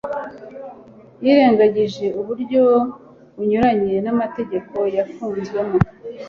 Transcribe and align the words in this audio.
yirengagije 1.23 2.05
uburyo 2.19 2.63
bunyuranye 3.35 3.95
n'amategeko 4.05 4.75
yafunzwemo 4.95 5.77